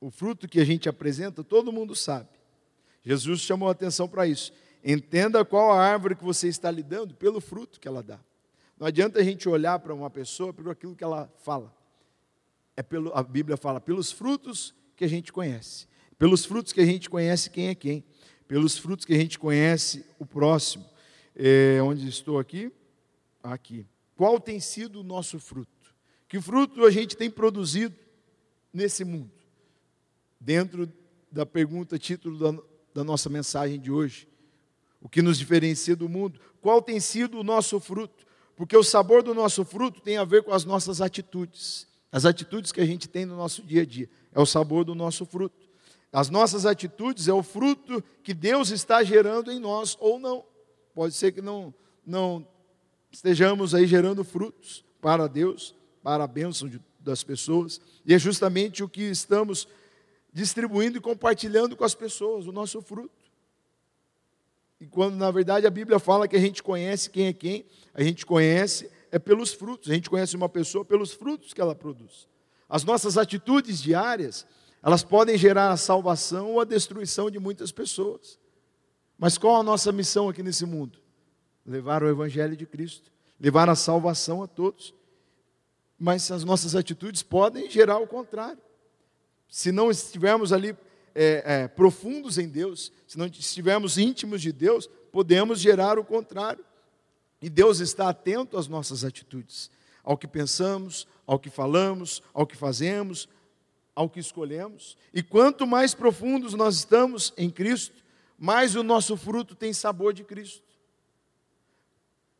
[0.00, 2.30] o fruto que a gente apresenta, todo mundo sabe.
[3.04, 4.54] Jesus chamou a atenção para isso.
[4.84, 8.20] Entenda qual a árvore que você está lidando pelo fruto que ela dá.
[8.78, 11.74] Não adianta a gente olhar para uma pessoa pelo aquilo que ela fala.
[12.76, 15.86] É pelo, a Bíblia fala, pelos frutos que a gente conhece.
[16.16, 18.04] Pelos frutos que a gente conhece quem é quem.
[18.46, 20.84] Pelos frutos que a gente conhece o próximo.
[21.34, 22.72] É, onde estou aqui?
[23.42, 23.84] Aqui.
[24.16, 25.94] Qual tem sido o nosso fruto?
[26.28, 27.96] Que fruto a gente tem produzido
[28.72, 29.30] nesse mundo?
[30.40, 30.92] Dentro
[31.30, 32.62] da pergunta, título da,
[32.94, 34.28] da nossa mensagem de hoje.
[35.00, 36.40] O que nos diferencia do mundo?
[36.60, 38.26] Qual tem sido o nosso fruto?
[38.56, 41.86] Porque o sabor do nosso fruto tem a ver com as nossas atitudes.
[42.10, 44.08] As atitudes que a gente tem no nosso dia a dia.
[44.32, 45.68] É o sabor do nosso fruto.
[46.12, 50.44] As nossas atitudes é o fruto que Deus está gerando em nós ou não.
[50.94, 51.72] Pode ser que não,
[52.04, 52.46] não
[53.12, 57.80] estejamos aí gerando frutos para Deus, para a bênção de, das pessoas.
[58.04, 59.68] E é justamente o que estamos
[60.32, 63.17] distribuindo e compartilhando com as pessoas, o nosso fruto.
[64.80, 68.02] E quando na verdade a Bíblia fala que a gente conhece quem é quem, a
[68.02, 69.90] gente conhece é pelos frutos.
[69.90, 72.28] A gente conhece uma pessoa pelos frutos que ela produz.
[72.68, 74.46] As nossas atitudes diárias,
[74.82, 78.38] elas podem gerar a salvação ou a destruição de muitas pessoas.
[79.18, 80.98] Mas qual a nossa missão aqui nesse mundo?
[81.66, 83.10] Levar o Evangelho de Cristo,
[83.40, 84.94] levar a salvação a todos.
[85.98, 88.60] Mas as nossas atitudes podem gerar o contrário.
[89.48, 90.76] Se não estivermos ali
[91.20, 96.64] é, é, profundos em Deus, se não estivermos íntimos de Deus, podemos gerar o contrário.
[97.42, 99.68] E Deus está atento às nossas atitudes,
[100.04, 103.28] ao que pensamos, ao que falamos, ao que fazemos,
[103.96, 104.96] ao que escolhemos.
[105.12, 107.96] E quanto mais profundos nós estamos em Cristo,
[108.38, 110.62] mais o nosso fruto tem sabor de Cristo.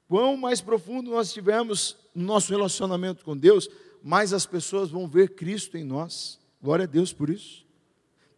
[0.07, 3.69] Quanto mais profundo nós estivermos no nosso relacionamento com Deus,
[4.05, 6.39] mais as pessoas vão ver Cristo em nós.
[6.63, 7.68] Glória a Deus por isso.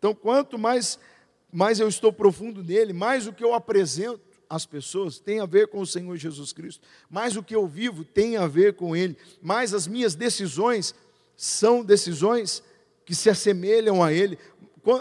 [0.00, 0.98] Então, quanto mais,
[1.52, 5.68] mais eu estou profundo nele, mais o que eu apresento às pessoas tem a ver
[5.68, 9.14] com o Senhor Jesus Cristo, mais o que eu vivo tem a ver com Ele,
[9.42, 10.94] mais as minhas decisões
[11.36, 12.62] são decisões
[13.04, 14.38] que se assemelham a Ele,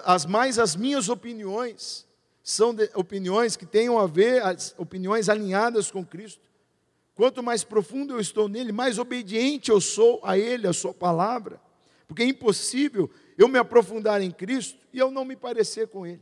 [0.04, 2.06] as mais as minhas opiniões
[2.44, 6.42] são de, opiniões que tenham a ver, as opiniões alinhadas com Cristo.
[7.16, 11.62] Quanto mais profundo eu estou nele, mais obediente eu sou a Ele, a Sua palavra.
[12.08, 16.22] Porque é impossível eu me aprofundar em Cristo e eu não me parecer com Ele.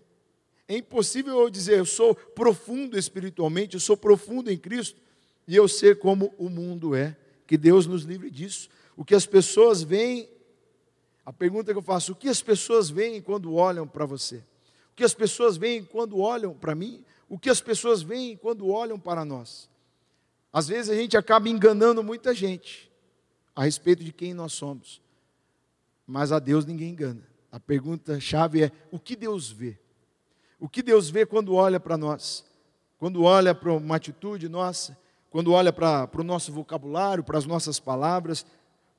[0.68, 5.02] É impossível eu dizer, eu sou profundo espiritualmente, eu sou profundo em Cristo,
[5.48, 7.16] e eu ser como o mundo é.
[7.48, 8.70] Que Deus nos livre disso.
[8.96, 10.30] O que as pessoas veem,
[11.26, 14.38] a pergunta que eu faço, o que as pessoas veem quando olham para você?
[14.92, 17.04] O que as pessoas veem quando olham para mim?
[17.30, 19.70] O que as pessoas veem quando olham para nós?
[20.52, 22.92] Às vezes a gente acaba enganando muita gente
[23.56, 25.02] a respeito de quem nós somos,
[26.08, 27.22] mas a Deus ninguém engana.
[27.52, 29.78] A pergunta chave é: o que Deus vê?
[30.58, 32.46] O que Deus vê quando olha para nós?
[32.98, 34.98] Quando olha para uma atitude nossa,
[35.30, 38.46] quando olha para, o nosso vocabulário, para as nossas palavras,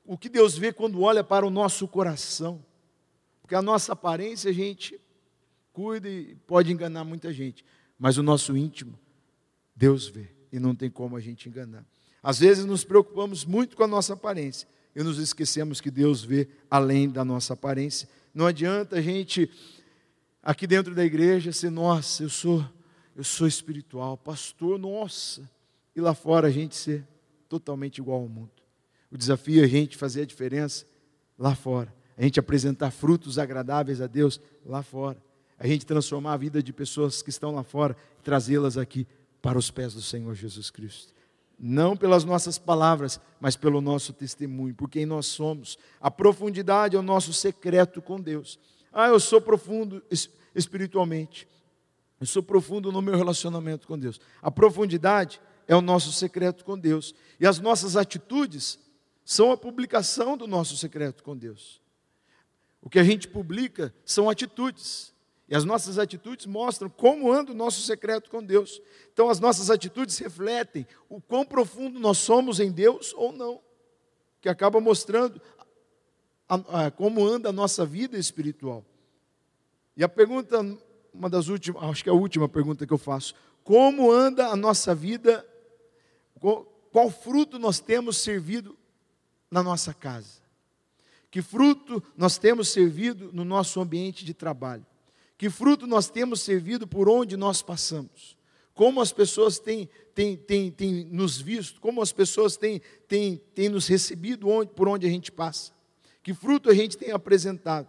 [0.05, 2.65] o que Deus vê quando olha para o nosso coração?
[3.41, 5.01] Porque a nossa aparência a gente
[5.73, 7.65] cuida e pode enganar muita gente,
[7.99, 8.99] mas o nosso íntimo,
[9.75, 11.85] Deus vê e não tem como a gente enganar.
[12.23, 14.69] Às vezes nos preocupamos muito com a nossa aparência
[14.99, 18.09] e nos esquecemos que Deus vê além da nossa aparência.
[18.35, 19.49] Não adianta a gente
[20.43, 22.69] aqui dentro da igreja ser, nossa, eu sou,
[23.15, 25.49] eu sou espiritual, pastor, nossa,
[25.95, 27.07] e lá fora a gente ser
[27.49, 28.51] totalmente igual ao mundo.
[29.09, 30.85] O desafio é a gente fazer a diferença
[31.39, 35.23] lá fora, a gente apresentar frutos agradáveis a Deus lá fora,
[35.57, 39.07] a gente transformar a vida de pessoas que estão lá fora e trazê-las aqui
[39.41, 41.15] para os pés do Senhor Jesus Cristo.
[41.59, 45.77] Não pelas nossas palavras, mas pelo nosso testemunho, por quem nós somos.
[46.01, 48.59] A profundidade é o nosso secreto com Deus.
[48.93, 50.03] Ah, eu sou profundo
[50.55, 51.49] espiritualmente.
[52.21, 54.21] Eu sou profundo no meu relacionamento com Deus.
[54.43, 57.15] A profundidade é o nosso secreto com Deus.
[57.39, 58.79] E as nossas atitudes
[59.25, 61.83] são a publicação do nosso secreto com Deus.
[62.81, 65.13] O que a gente publica são atitudes.
[65.49, 68.83] E as nossas atitudes mostram como anda o nosso secreto com Deus.
[69.13, 73.61] Então, as nossas atitudes refletem o quão profundo nós somos em Deus ou não.
[74.43, 75.41] Que acaba mostrando
[76.47, 78.85] a, a, como anda a nossa vida espiritual.
[79.97, 80.61] E a pergunta,
[81.15, 83.35] uma das últimas, acho que é a última pergunta que eu faço:
[83.65, 85.47] como anda a nossa vida?
[86.39, 88.77] Qual, qual fruto nós temos servido
[89.51, 90.43] na nossa casa?
[91.31, 94.87] Que fruto nós temos servido no nosso ambiente de trabalho?
[95.39, 98.37] Que fruto nós temos servido por onde nós passamos?
[98.75, 101.81] Como as pessoas têm, têm, têm, têm nos visto?
[101.81, 105.73] Como as pessoas têm, têm, têm nos recebido onde, por onde a gente passa?
[106.25, 107.89] Que fruto a gente tem apresentado?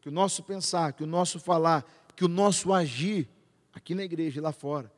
[0.00, 1.84] Que o nosso pensar, que o nosso falar,
[2.16, 3.28] que o nosso agir,
[3.72, 4.92] aqui na igreja e lá fora,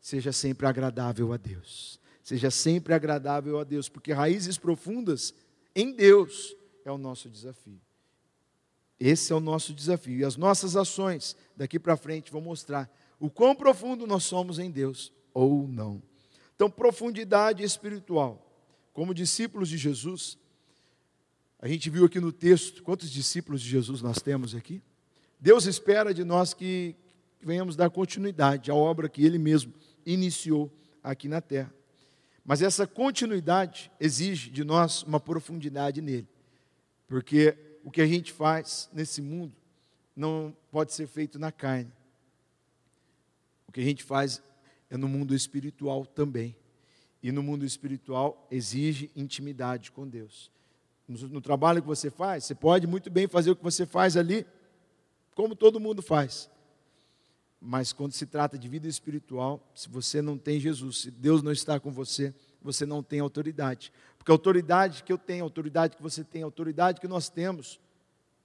[0.00, 2.00] seja sempre agradável a Deus.
[2.22, 5.34] Seja sempre agradável a Deus, porque raízes profundas
[5.74, 7.80] em Deus é o nosso desafio.
[9.00, 10.18] Esse é o nosso desafio.
[10.18, 12.88] E as nossas ações daqui para frente vão mostrar
[13.18, 16.02] o quão profundo nós somos em Deus ou não.
[16.54, 18.46] Então, profundidade espiritual.
[18.92, 20.36] Como discípulos de Jesus,
[21.58, 24.82] a gente viu aqui no texto quantos discípulos de Jesus nós temos aqui.
[25.40, 26.94] Deus espera de nós que
[27.40, 29.72] venhamos dar continuidade à obra que Ele mesmo
[30.04, 30.70] iniciou
[31.02, 31.72] aqui na terra.
[32.44, 36.28] Mas essa continuidade exige de nós uma profundidade nele.
[37.06, 39.54] Porque o que a gente faz nesse mundo
[40.14, 41.90] não pode ser feito na carne.
[43.66, 44.42] O que a gente faz
[44.90, 46.56] é no mundo espiritual também.
[47.22, 50.50] E no mundo espiritual exige intimidade com Deus.
[51.06, 54.16] No, no, trabalho que você faz, você pode muito bem fazer o que você faz
[54.16, 54.46] ali,
[55.34, 56.50] como todo mundo faz.
[57.60, 61.52] Mas quando se trata de vida espiritual, se você não tem Jesus, se Deus não
[61.52, 63.92] está com você, você não tem autoridade.
[64.20, 67.30] Porque a autoridade que eu tenho, a autoridade que você tem, a autoridade que nós
[67.30, 67.80] temos,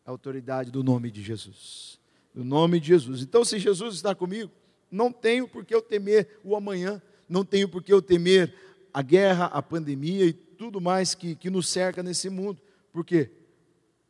[0.06, 2.00] é a autoridade do nome de Jesus.
[2.34, 3.22] Do nome de Jesus.
[3.22, 4.50] Então, se Jesus está comigo,
[4.90, 8.56] não tenho por que eu temer o amanhã, não tenho por que eu temer
[8.94, 12.62] a guerra, a pandemia e tudo mais que, que nos cerca nesse mundo.
[12.94, 13.30] Por quê?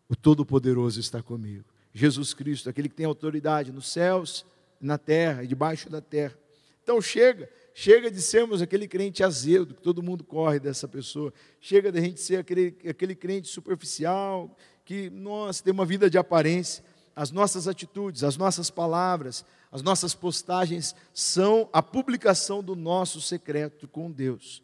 [0.07, 1.65] O Todo-Poderoso está comigo.
[1.91, 4.45] Jesus Cristo, aquele que tem autoridade nos céus,
[4.79, 6.37] na terra e debaixo da terra.
[6.83, 11.33] Então chega, Chega de sermos aquele crente azedo, que todo mundo corre dessa pessoa.
[11.59, 14.55] Chega de a gente ser aquele, aquele crente superficial,
[14.85, 16.81] que, nossa, tem uma vida de aparência.
[17.13, 23.89] As nossas atitudes, as nossas palavras, as nossas postagens são a publicação do nosso secreto
[23.89, 24.63] com Deus.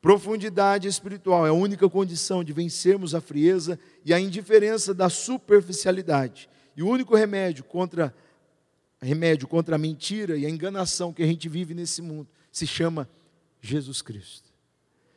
[0.00, 6.48] Profundidade espiritual é a única condição de vencermos a frieza e a indiferença da superficialidade.
[6.76, 8.14] E o único remédio contra
[9.02, 13.08] remédio contra a mentira e a enganação que a gente vive nesse mundo se chama
[13.60, 14.48] Jesus Cristo.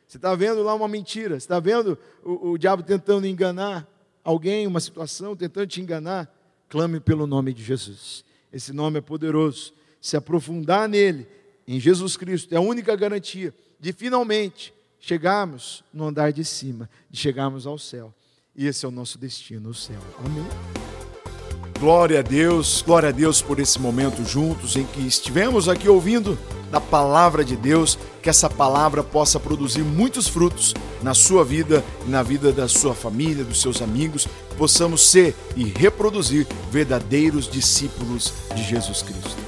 [0.06, 3.86] Você está vendo lá uma mentira, você está vendo o, o diabo tentando enganar
[4.24, 6.34] alguém, uma situação, tentando te enganar?
[6.68, 8.24] Clame pelo nome de Jesus.
[8.52, 9.72] Esse nome é poderoso.
[10.00, 11.28] Se aprofundar nele,
[11.66, 17.20] em Jesus Cristo, é a única garantia de finalmente chegarmos no andar de cima, de
[17.20, 18.12] chegarmos ao céu.
[18.56, 20.00] E esse é o nosso destino, o céu.
[20.24, 20.46] Amém.
[21.78, 26.36] Glória a Deus, glória a Deus por esse momento juntos em que estivemos aqui ouvindo
[26.70, 32.10] da palavra de Deus, que essa palavra possa produzir muitos frutos na sua vida e
[32.10, 38.62] na vida da sua família, dos seus amigos, possamos ser e reproduzir verdadeiros discípulos de
[38.62, 39.47] Jesus Cristo.